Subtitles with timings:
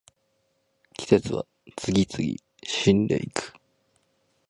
[0.97, 1.45] 季節は
[1.75, 3.53] 次々死んでいく